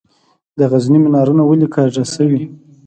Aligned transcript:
د 0.57 0.59
غزني 0.71 0.99
منارونه 1.03 1.43
ولې 1.45 1.67
کږه 1.75 2.03
شوي؟ 2.13 2.41